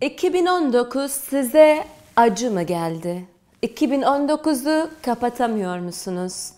[0.00, 1.84] 2019 size
[2.16, 3.24] acı mı geldi?
[3.62, 6.50] 2019'u kapatamıyor musunuz?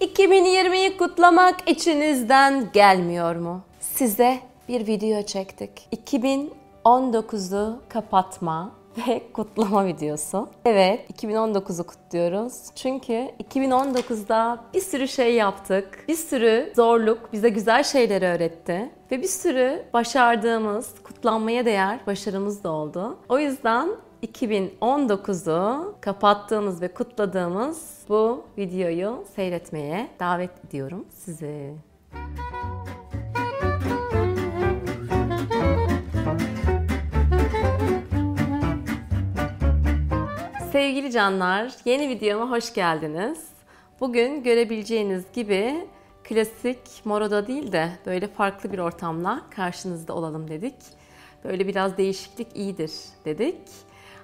[0.00, 3.60] 2020'yi kutlamak içinizden gelmiyor mu?
[3.80, 4.38] Size
[4.68, 5.88] bir video çektik.
[6.06, 8.70] 2019'u kapatma
[9.08, 10.48] ve kutlama videosu.
[10.64, 12.54] Evet, 2019'u kutluyoruz.
[12.74, 16.04] Çünkü 2019'da bir sürü şey yaptık.
[16.08, 18.90] Bir sürü zorluk bize güzel şeyler öğretti.
[19.10, 23.18] Ve bir sürü başardığımız, kutlanmaya değer başarımız da oldu.
[23.28, 23.88] O yüzden
[24.22, 31.74] 2019'u kapattığımız ve kutladığımız bu videoyu seyretmeye davet ediyorum sizi.
[40.76, 43.48] Sevgili canlar, yeni videoma hoş geldiniz.
[44.00, 45.86] Bugün görebileceğiniz gibi
[46.24, 50.74] klasik moroda değil de böyle farklı bir ortamla karşınızda olalım dedik.
[51.44, 52.92] Böyle biraz değişiklik iyidir
[53.24, 53.58] dedik.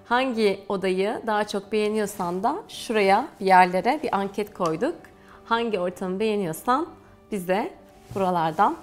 [0.05, 4.97] Hangi odayı daha çok beğeniyorsan da şuraya bir yerlere bir anket koyduk.
[5.45, 6.89] Hangi ortamı beğeniyorsan
[7.31, 7.75] bize
[8.15, 8.77] buralardan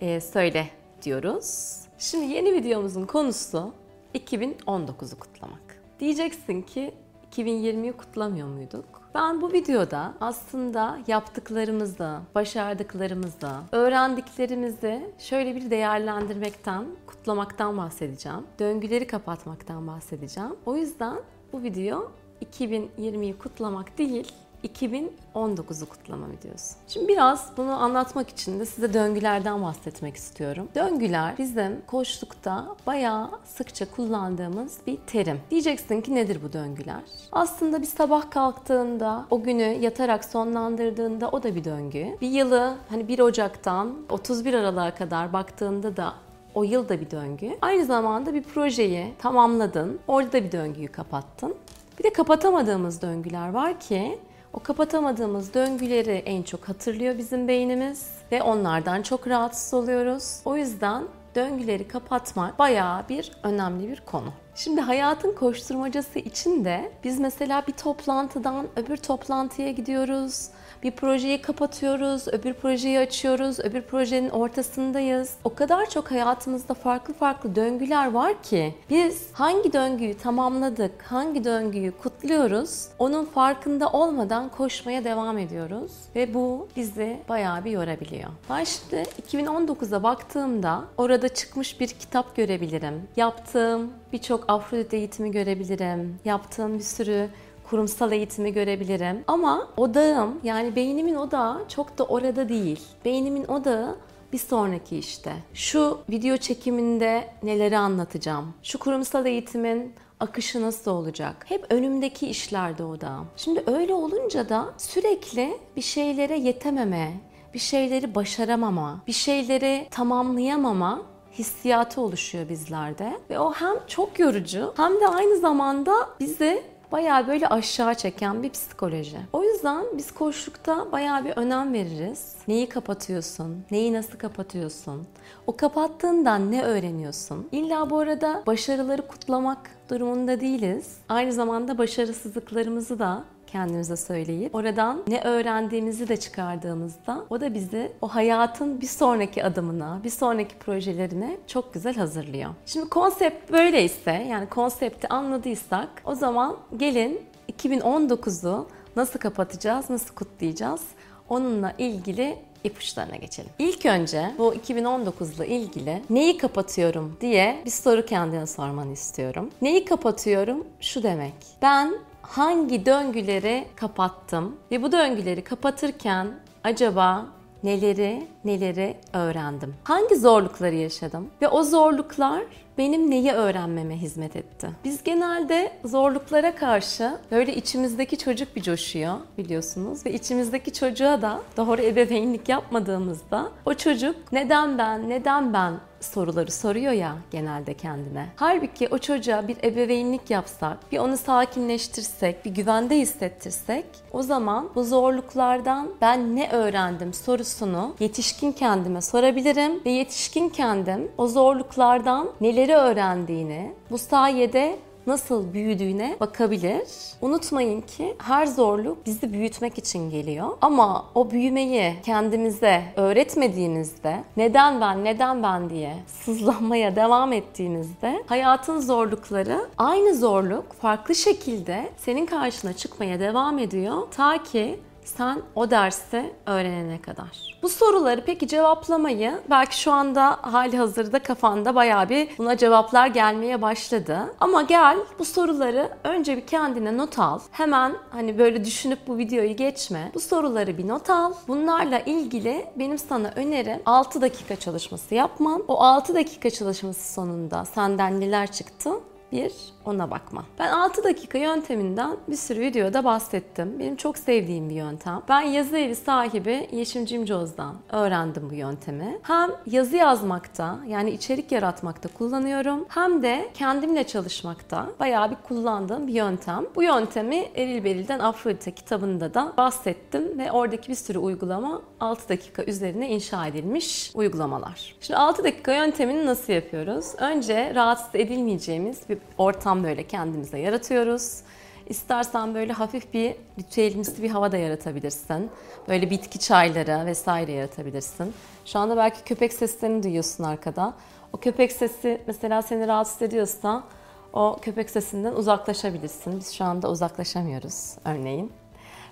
[0.00, 0.68] e, söyle
[1.02, 1.78] diyoruz.
[1.98, 3.72] Şimdi yeni videomuzun konusu
[4.14, 5.81] 2019'u kutlamak.
[6.02, 6.94] Diyeceksin ki
[7.32, 8.84] 2020'yi kutlamıyor muyduk?
[9.14, 18.46] Ben bu videoda aslında yaptıklarımızı, başardıklarımızı, öğrendiklerimizi şöyle bir değerlendirmekten, kutlamaktan bahsedeceğim.
[18.58, 20.56] Döngüleri kapatmaktan bahsedeceğim.
[20.66, 21.16] O yüzden
[21.52, 22.12] bu video
[22.52, 24.32] 2020'yi kutlamak değil,
[24.64, 26.74] 2019'u kutlama videosu.
[26.88, 30.68] Şimdi biraz bunu anlatmak için de size döngülerden bahsetmek istiyorum.
[30.74, 35.40] Döngüler bizim koçlukta bayağı sıkça kullandığımız bir terim.
[35.50, 37.02] Diyeceksin ki nedir bu döngüler?
[37.32, 42.06] Aslında bir sabah kalktığında, o günü yatarak sonlandırdığında o da bir döngü.
[42.20, 46.14] Bir yılı hani 1 Ocak'tan 31 Aralık'a kadar baktığında da
[46.54, 47.58] o yıl da bir döngü.
[47.62, 50.00] Aynı zamanda bir projeyi tamamladın.
[50.08, 51.54] Orada da bir döngüyü kapattın.
[51.98, 54.18] Bir de kapatamadığımız döngüler var ki
[54.52, 60.40] o kapatamadığımız döngüleri en çok hatırlıyor bizim beynimiz ve onlardan çok rahatsız oluyoruz.
[60.44, 61.04] O yüzden
[61.34, 64.32] döngüleri kapatmak bayağı bir önemli bir konu.
[64.54, 70.48] Şimdi hayatın koşturmacası için de biz mesela bir toplantıdan öbür toplantıya gidiyoruz
[70.82, 75.34] bir projeyi kapatıyoruz, öbür projeyi açıyoruz, öbür projenin ortasındayız.
[75.44, 81.92] O kadar çok hayatımızda farklı farklı döngüler var ki biz hangi döngüyü tamamladık, hangi döngüyü
[82.02, 88.30] kutluyoruz, onun farkında olmadan koşmaya devam ediyoruz ve bu bizi bayağı bir yorabiliyor.
[88.50, 93.08] Ben şimdi 2019'a baktığımda orada çıkmış bir kitap görebilirim.
[93.16, 96.18] Yaptığım birçok Afrodit eğitimi görebilirim.
[96.24, 97.28] Yaptığım bir sürü
[97.72, 99.24] kurumsal eğitimi görebilirim.
[99.26, 102.80] Ama odağım yani beynimin odağı çok da orada değil.
[103.04, 103.96] Beynimin odağı
[104.32, 105.32] bir sonraki işte.
[105.54, 108.54] Şu video çekiminde neleri anlatacağım?
[108.62, 111.44] Şu kurumsal eğitimin akışı nasıl olacak?
[111.48, 113.26] Hep önümdeki işlerde odağım.
[113.36, 117.12] Şimdi öyle olunca da sürekli bir şeylere yetememe,
[117.54, 121.02] bir şeyleri başaramama, bir şeyleri tamamlayamama
[121.38, 123.20] hissiyatı oluşuyor bizlerde.
[123.30, 128.50] Ve o hem çok yorucu hem de aynı zamanda bizi bayağı böyle aşağı çeken bir
[128.50, 129.18] psikoloji.
[129.32, 132.34] O yüzden biz koşlukta bayağı bir önem veririz.
[132.48, 133.64] Neyi kapatıyorsun?
[133.70, 135.06] Neyi nasıl kapatıyorsun?
[135.46, 137.48] O kapattığından ne öğreniyorsun?
[137.52, 140.96] İlla bu arada başarıları kutlamak durumunda değiliz.
[141.08, 148.08] Aynı zamanda başarısızlıklarımızı da kendimize söyleyip oradan ne öğrendiğimizi de çıkardığımızda o da bizi o
[148.08, 152.50] hayatın bir sonraki adımına, bir sonraki projelerine çok güzel hazırlıyor.
[152.66, 157.20] Şimdi konsept böyleyse yani konsepti anladıysak o zaman gelin
[157.58, 160.82] 2019'u nasıl kapatacağız, nasıl kutlayacağız?
[161.28, 163.50] Onunla ilgili ipuçlarına geçelim.
[163.58, 169.50] İlk önce bu 2019 ile ilgili neyi kapatıyorum diye bir soru kendine sormanı istiyorum.
[169.62, 170.66] Neyi kapatıyorum?
[170.80, 171.34] Şu demek.
[171.62, 171.94] Ben
[172.32, 176.28] hangi döngüleri kapattım ve bu döngüleri kapatırken
[176.64, 177.26] acaba
[177.62, 179.74] neleri neleri öğrendim?
[179.84, 181.30] Hangi zorlukları yaşadım?
[181.42, 182.42] Ve o zorluklar
[182.78, 184.70] benim neyi öğrenmeme hizmet etti?
[184.84, 191.82] Biz genelde zorluklara karşı böyle içimizdeki çocuk bir coşuyor biliyorsunuz ve içimizdeki çocuğa da doğru
[191.82, 198.26] ebeveynlik yapmadığımızda o çocuk neden ben, neden ben soruları soruyor ya genelde kendine.
[198.36, 204.84] Halbuki o çocuğa bir ebeveynlik yapsak, bir onu sakinleştirsek, bir güvende hissettirsek o zaman bu
[204.84, 213.72] zorluklardan ben ne öğrendim sorusunu yetişkin kendime sorabilirim ve yetişkin kendim o zorluklardan neleri öğrendiğini,
[213.90, 216.88] bu sayede nasıl büyüdüğüne bakabilir.
[217.20, 220.48] Unutmayın ki her zorluk bizi büyütmek için geliyor.
[220.60, 229.60] Ama o büyümeyi kendimize öğretmediğimizde neden ben neden ben diye sızlanmaya devam ettiğimizde hayatın zorlukları
[229.78, 234.02] aynı zorluk farklı şekilde senin karşına çıkmaya devam ediyor.
[234.16, 237.58] Ta ki sen o dersi öğrenene kadar.
[237.62, 243.62] Bu soruları peki cevaplamayı belki şu anda hali hazırda kafanda bayağı bir buna cevaplar gelmeye
[243.62, 244.18] başladı.
[244.40, 247.40] Ama gel bu soruları önce bir kendine not al.
[247.50, 250.10] Hemen hani böyle düşünüp bu videoyu geçme.
[250.14, 251.34] Bu soruları bir not al.
[251.48, 255.64] Bunlarla ilgili benim sana önerim 6 dakika çalışması yapman.
[255.68, 258.90] O 6 dakika çalışması sonunda senden neler çıktı
[259.32, 259.52] bir
[259.84, 260.44] ona bakma.
[260.58, 263.78] Ben 6 dakika yönteminden bir sürü videoda bahsettim.
[263.78, 265.22] Benim çok sevdiğim bir yöntem.
[265.28, 269.18] Ben yazı evi sahibi Yeşim Cimcoz'dan öğrendim bu yöntemi.
[269.22, 272.84] Hem yazı yazmakta yani içerik yaratmakta kullanıyorum.
[272.88, 276.64] Hem de kendimle çalışmakta bayağı bir kullandığım bir yöntem.
[276.74, 282.64] Bu yöntemi Eril Beril'den Afrodite kitabında da bahsettim ve oradaki bir sürü uygulama 6 dakika
[282.64, 284.96] üzerine inşa edilmiş uygulamalar.
[285.00, 287.06] Şimdi 6 dakika yöntemini nasıl yapıyoruz?
[287.18, 291.40] Önce rahatsız edilmeyeceğimiz bir ortam böyle kendimize yaratıyoruz.
[291.86, 295.50] İstersen böyle hafif bir ritüelimsi bir hava da yaratabilirsin.
[295.88, 298.34] Böyle bitki çayları vesaire yaratabilirsin.
[298.64, 300.94] Şu anda belki köpek seslerini duyuyorsun arkada.
[301.32, 303.84] O köpek sesi mesela seni rahatsız ediyorsa
[304.32, 306.40] o köpek sesinden uzaklaşabilirsin.
[306.40, 308.52] Biz şu anda uzaklaşamıyoruz örneğin.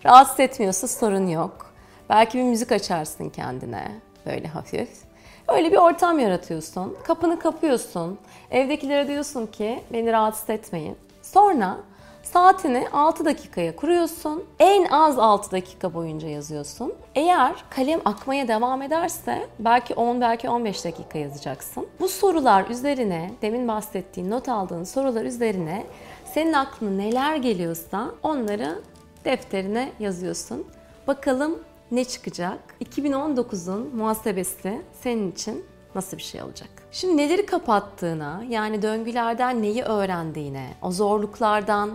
[0.04, 1.74] Rahatsız etmiyorsa sorun yok.
[2.08, 5.09] Belki bir müzik açarsın kendine böyle hafif.
[5.50, 6.96] Öyle bir ortam yaratıyorsun.
[7.04, 8.18] Kapını kapıyorsun.
[8.50, 10.96] Evdekilere diyorsun ki beni rahatsız etmeyin.
[11.22, 11.76] Sonra
[12.22, 14.44] saatini 6 dakikaya kuruyorsun.
[14.58, 16.94] En az 6 dakika boyunca yazıyorsun.
[17.14, 21.86] Eğer kalem akmaya devam ederse belki 10 belki 15 dakika yazacaksın.
[22.00, 25.86] Bu sorular üzerine demin bahsettiğin not aldığın sorular üzerine
[26.34, 28.78] senin aklına neler geliyorsa onları
[29.24, 30.66] defterine yazıyorsun.
[31.06, 31.58] Bakalım
[31.90, 32.58] ne çıkacak?
[32.84, 35.64] 2019'un muhasebesi senin için
[35.94, 36.68] nasıl bir şey olacak?
[36.92, 41.90] Şimdi neleri kapattığına, yani döngülerden neyi öğrendiğine, o zorluklardan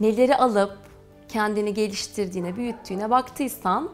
[0.00, 0.78] neleri alıp
[1.28, 3.90] kendini geliştirdiğine, büyüttüğüne baktıysan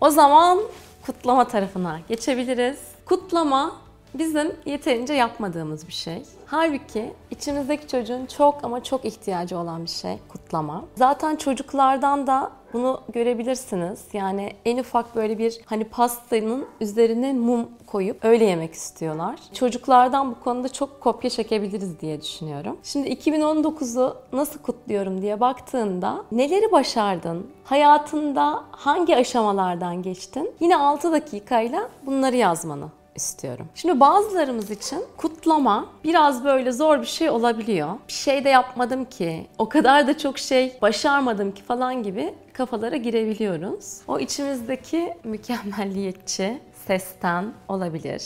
[0.00, 0.60] o zaman
[1.06, 2.78] kutlama tarafına geçebiliriz.
[3.04, 3.76] Kutlama
[4.18, 6.22] bizim yeterince yapmadığımız bir şey.
[6.46, 10.84] Halbuki içimizdeki çocuğun çok ama çok ihtiyacı olan bir şey kutlama.
[10.96, 14.00] Zaten çocuklardan da bunu görebilirsiniz.
[14.12, 19.40] Yani en ufak böyle bir hani pastanın üzerine mum koyup öyle yemek istiyorlar.
[19.52, 22.76] Çocuklardan bu konuda çok kopya çekebiliriz diye düşünüyorum.
[22.82, 27.46] Şimdi 2019'u nasıl kutluyorum diye baktığında neleri başardın?
[27.64, 30.50] Hayatında hangi aşamalardan geçtin?
[30.60, 33.68] Yine 6 dakikayla bunları yazmanı istiyorum.
[33.74, 37.88] Şimdi bazılarımız için kutlama biraz böyle zor bir şey olabiliyor.
[38.08, 42.96] Bir şey de yapmadım ki, o kadar da çok şey başarmadım ki falan gibi kafalara
[42.96, 43.98] girebiliyoruz.
[44.08, 48.22] O içimizdeki mükemmelliyetçi sesten olabilir.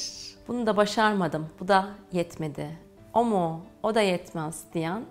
[0.48, 2.66] Bunu da başarmadım, bu da yetmedi.
[3.14, 5.02] O mu, o da yetmez diyen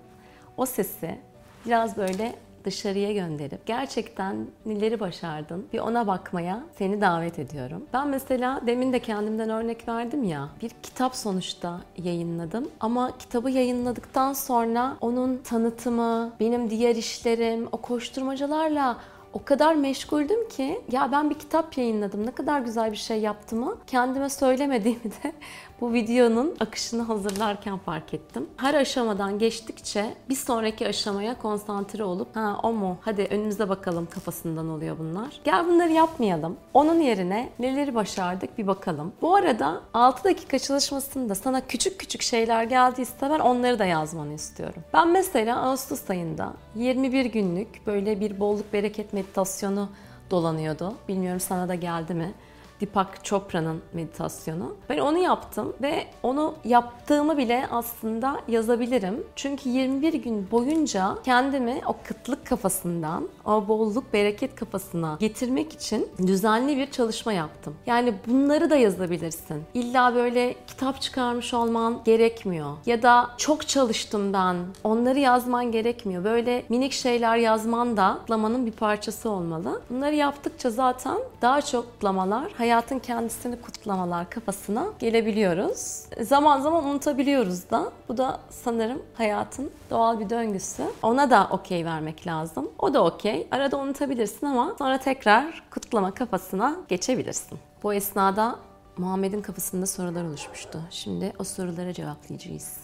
[0.58, 1.20] o sesi
[1.66, 2.36] biraz böyle
[2.66, 7.84] dışarıya gönderip gerçekten neleri başardın bir ona bakmaya seni davet ediyorum.
[7.94, 14.34] Ben mesela demin de kendimden örnek verdim ya bir kitap sonuçta yayınladım ama kitabı yayınladıktan
[14.34, 18.98] sonra onun tanıtımı, benim diğer işlerim, o koşturmacalarla
[19.34, 23.78] o kadar meşguldüm ki ya ben bir kitap yayınladım ne kadar güzel bir şey yaptığımı
[23.88, 25.34] kendime söylemediğimi de
[25.82, 28.48] bu videonun akışını hazırlarken fark ettim.
[28.58, 34.70] Her aşamadan geçtikçe bir sonraki aşamaya konsantre olup ha o mu hadi önümüze bakalım kafasından
[34.70, 35.42] oluyor bunlar.
[35.44, 36.58] Gel bunları yapmayalım.
[36.74, 39.14] Onun yerine neleri başardık bir bakalım.
[39.22, 44.84] Bu arada 6 dakika çalışmasında sana küçük küçük şeyler geldiyse ben onları da yazmanı istiyorum.
[44.94, 49.90] Ben mesela Ağustos ayında 21 günlük böyle bir bolluk bereket meditasyonu
[50.32, 50.94] dolanıyordu.
[51.08, 52.34] Bilmiyorum sana da geldi mi?
[52.82, 54.76] Deepak Chopra'nın meditasyonu.
[54.90, 59.24] Ben onu yaptım ve onu yaptığımı bile aslında yazabilirim.
[59.36, 66.78] Çünkü 21 gün boyunca kendimi o kıtlık kafasından, o bolluk, bereket kafasına getirmek için düzenli
[66.78, 67.76] bir çalışma yaptım.
[67.86, 69.64] Yani bunları da yazabilirsin.
[69.74, 72.78] İlla böyle kitap çıkarmış olman gerekmiyor.
[72.86, 76.24] Ya da çok çalıştım ben, onları yazman gerekmiyor.
[76.24, 79.82] Böyle minik şeyler yazman da kutlamanın bir parçası olmalı.
[79.90, 86.04] Bunları yaptıkça zaten daha çok kutlamalar, hayatın kendisini kutlamalar kafasına gelebiliyoruz.
[86.22, 87.92] Zaman zaman unutabiliyoruz da.
[88.08, 90.84] Bu da sanırım hayatın doğal bir döngüsü.
[91.04, 92.70] Ona da okey vermek lazım.
[92.80, 93.48] O da okey.
[93.52, 97.60] Arada unutabilirsin ama sonra tekrar kutlama kafasına geçebilirsin.
[97.84, 98.56] Bu esnada
[98.98, 100.80] Muhammed'in kafasında sorular oluşmuştu.
[100.90, 102.78] Şimdi o sorulara cevaplayacağız.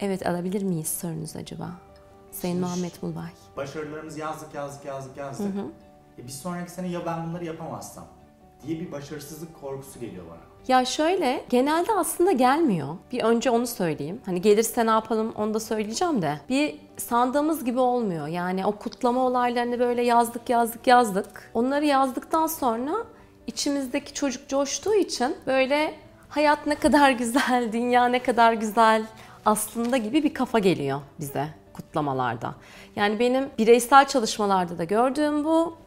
[0.00, 1.70] Evet alabilir miyiz sorunuz acaba?
[2.32, 3.30] Sayın Şimdi Muhammed Bulbay.
[3.56, 5.46] Başarılarımızı yazdık yazdık yazdık yazdık.
[6.18, 8.04] E bir sonraki sene ya ben bunları yapamazsam
[8.66, 10.52] diye bir başarısızlık korkusu geliyor bana.
[10.68, 12.88] Ya şöyle genelde aslında gelmiyor.
[13.12, 14.20] Bir önce onu söyleyeyim.
[14.26, 16.40] Hani gelirse ne yapalım onu da söyleyeceğim de.
[16.48, 18.26] Bir sandığımız gibi olmuyor.
[18.26, 21.50] Yani o kutlama olaylarını böyle yazdık yazdık yazdık.
[21.54, 22.92] Onları yazdıktan sonra
[23.46, 25.94] içimizdeki çocuk coştuğu için böyle
[26.28, 29.06] hayat ne kadar güzel, dünya ne kadar güzel
[29.46, 32.54] aslında gibi bir kafa geliyor bize kutlamalarda.
[32.96, 35.81] Yani benim bireysel çalışmalarda da gördüğüm bu.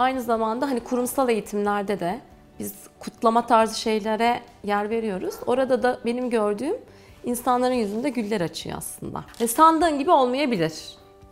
[0.00, 2.20] Aynı zamanda hani kurumsal eğitimlerde de
[2.58, 5.34] biz kutlama tarzı şeylere yer veriyoruz.
[5.46, 6.76] Orada da benim gördüğüm
[7.24, 9.24] insanların yüzünde güller açıyor aslında.
[9.40, 10.74] Ve sandığın gibi olmayabilir.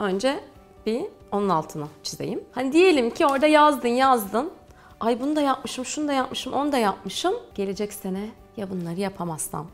[0.01, 0.41] Önce
[0.87, 2.45] bir onun altını çizeyim.
[2.53, 4.51] Hani diyelim ki orada yazdın yazdın.
[5.01, 7.35] Ay bunu da yapmışım, şunu da yapmışım, onu da yapmışım.
[7.55, 9.67] Gelecek sene ya bunları yapamazsam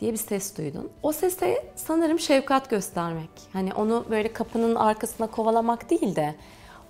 [0.00, 0.90] diye bir ses duydun.
[1.02, 3.30] O sese sanırım şefkat göstermek.
[3.52, 6.34] Hani onu böyle kapının arkasına kovalamak değil de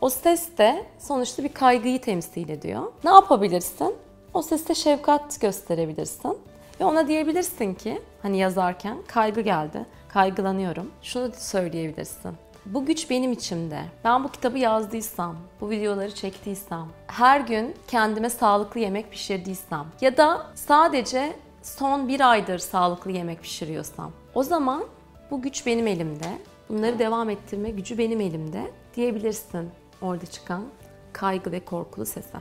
[0.04, 2.92] o ses de sonuçta bir kaygıyı temsil ediyor.
[3.04, 3.94] Ne yapabilirsin?
[4.34, 6.38] O seste şefkat gösterebilirsin.
[6.80, 10.90] Ve ona diyebilirsin ki hani yazarken kaygı geldi, kaygılanıyorum.
[11.02, 12.32] Şunu söyleyebilirsin.
[12.66, 13.80] Bu güç benim içimde.
[14.04, 20.46] Ben bu kitabı yazdıysam, bu videoları çektiysem, her gün kendime sağlıklı yemek pişirdiysem ya da
[20.54, 21.32] sadece
[21.62, 24.84] son bir aydır sağlıklı yemek pişiriyorsam o zaman
[25.30, 26.38] bu güç benim elimde.
[26.68, 29.70] Bunları devam ettirme gücü benim elimde diyebilirsin
[30.04, 30.64] orada çıkan
[31.12, 32.38] kaygı ve korkulu sese.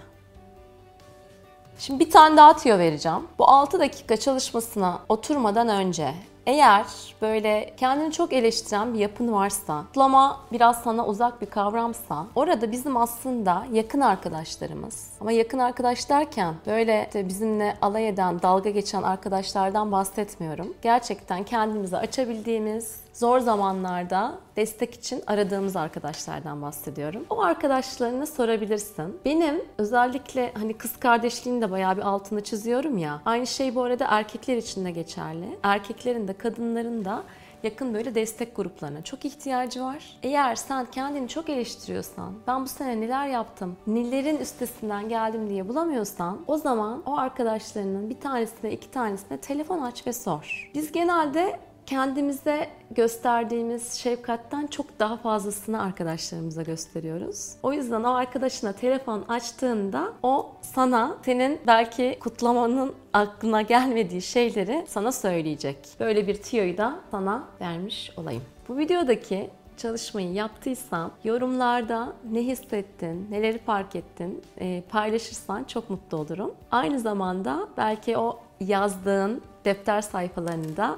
[1.77, 3.27] Şimdi bir tane daha tüyo vereceğim.
[3.39, 6.13] Bu 6 dakika çalışmasına oturmadan önce
[6.45, 6.85] eğer
[7.21, 12.97] böyle kendini çok eleştiren bir yapın varsa, kutlama biraz sana uzak bir kavramsa, orada bizim
[12.97, 19.91] aslında yakın arkadaşlarımız, ama yakın arkadaş derken böyle işte bizimle alay eden, dalga geçen arkadaşlardan
[19.91, 20.73] bahsetmiyorum.
[20.81, 27.25] Gerçekten kendimizi açabildiğimiz, zor zamanlarda destek için aradığımız arkadaşlardan bahsediyorum.
[27.29, 29.19] O arkadaşlarına sorabilirsin.
[29.25, 33.21] Benim özellikle hani kız kardeşliğini de bayağı bir altını çiziyorum ya.
[33.25, 35.59] Aynı şey bu arada erkekler için de geçerli.
[35.63, 37.23] Erkeklerin de kadınların da
[37.63, 40.17] yakın böyle destek gruplarına çok ihtiyacı var.
[40.23, 46.39] Eğer sen kendini çok eleştiriyorsan, ben bu sene neler yaptım, nelerin üstesinden geldim diye bulamıyorsan
[46.47, 50.71] o zaman o arkadaşlarının bir tanesine iki tanesine telefon aç ve sor.
[50.73, 57.53] Biz genelde kendimize gösterdiğimiz şefkatten çok daha fazlasını arkadaşlarımıza gösteriyoruz.
[57.63, 65.11] O yüzden o arkadaşına telefon açtığında o sana senin belki kutlamanın aklına gelmediği şeyleri sana
[65.11, 65.77] söyleyecek.
[65.99, 68.43] Böyle bir tüyoyu da sana vermiş olayım.
[68.69, 76.51] Bu videodaki çalışmayı yaptıysan yorumlarda ne hissettin, neleri fark ettin e, paylaşırsan çok mutlu olurum.
[76.71, 80.97] Aynı zamanda belki o yazdığın defter sayfalarında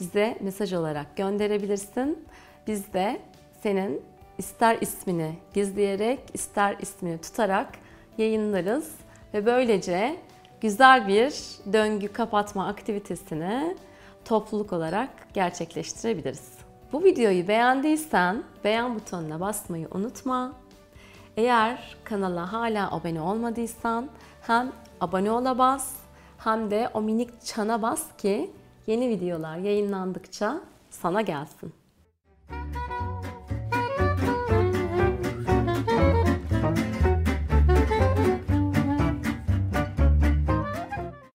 [0.00, 2.24] bize mesaj olarak gönderebilirsin.
[2.66, 3.20] Biz de
[3.62, 4.02] senin
[4.38, 7.78] ister ismini gizleyerek ister ismini tutarak
[8.18, 8.90] yayınlarız
[9.34, 10.16] ve böylece
[10.60, 11.34] güzel bir
[11.72, 13.76] döngü kapatma aktivitesini
[14.24, 16.48] topluluk olarak gerçekleştirebiliriz.
[16.92, 20.52] Bu videoyu beğendiysen beğen butonuna basmayı unutma.
[21.36, 24.08] Eğer kanala hala abone olmadıysan
[24.42, 25.92] hem abone ola bas
[26.38, 28.50] hem de o minik çana bas ki
[28.90, 31.72] yeni videolar yayınlandıkça sana gelsin.